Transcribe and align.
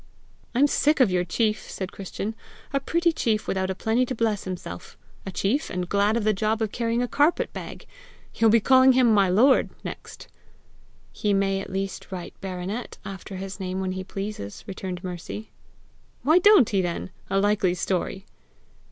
"I'm 0.55 0.65
sick 0.65 0.99
of 0.99 1.11
your 1.11 1.23
chief!" 1.23 1.69
said 1.69 1.91
Christian. 1.91 2.33
"A 2.73 2.79
pretty 2.79 3.11
chief 3.11 3.47
without 3.47 3.69
a 3.69 3.75
penny 3.75 4.03
to 4.07 4.15
bless 4.15 4.45
himself! 4.45 4.97
A 5.27 5.31
chief, 5.31 5.69
and 5.69 5.87
glad 5.87 6.17
of 6.17 6.23
the 6.23 6.33
job 6.33 6.59
of 6.63 6.71
carrying 6.71 7.03
a 7.03 7.07
carpet 7.07 7.53
bag! 7.53 7.85
You'll 8.33 8.49
be 8.49 8.59
calling 8.59 8.93
him 8.93 9.13
MY 9.13 9.29
LORD, 9.29 9.69
next!" 9.83 10.27
"He 11.11 11.35
may 11.35 11.61
at 11.61 11.69
least 11.71 12.11
write 12.11 12.33
BARONET 12.41 12.97
after 13.05 13.35
his 13.35 13.59
name 13.59 13.79
when 13.79 13.91
he 13.91 14.03
pleases," 14.03 14.63
returned 14.65 15.03
Mercy. 15.03 15.51
"Why 16.23 16.39
don't 16.39 16.69
he 16.69 16.81
then? 16.81 17.11
A 17.29 17.37
likely 17.39 17.75
story!" 17.75 18.25